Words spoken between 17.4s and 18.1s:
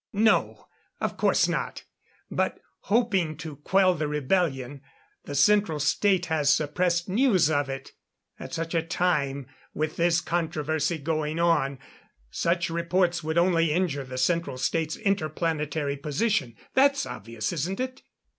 isn't it?